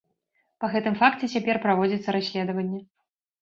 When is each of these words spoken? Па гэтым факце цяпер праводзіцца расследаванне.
Па 0.63 0.69
гэтым 0.75 0.95
факце 1.01 1.29
цяпер 1.33 1.59
праводзіцца 1.67 2.17
расследаванне. 2.17 2.81